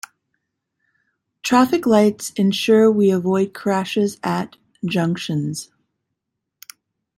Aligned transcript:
Traffic 1.43 1.85
lights 1.85 2.31
ensure 2.31 2.91
we 2.91 3.11
avoid 3.11 3.53
crashes 3.53 4.17
at 4.23 4.55
junctions. 4.83 5.69